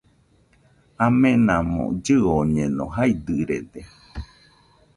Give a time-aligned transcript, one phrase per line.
[1.05, 3.81] Amenamo llɨoñeno, jaidɨrede